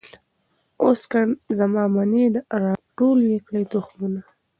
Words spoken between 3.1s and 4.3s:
یې کړی تخمونه